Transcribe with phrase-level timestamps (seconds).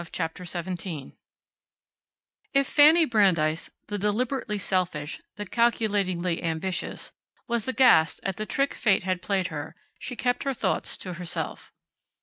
[0.11, 1.13] CHAPTER SEVENTEEN
[2.53, 7.13] If Fanny Brandeis, the deliberately selfish, the calculatingly ambitious,
[7.47, 11.71] was aghast at the trick fate had played her, she kept her thoughts to herself.